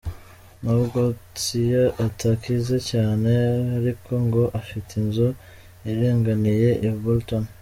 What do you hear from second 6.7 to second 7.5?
i Bolton.